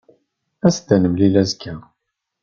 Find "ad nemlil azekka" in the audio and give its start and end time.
0.95-1.75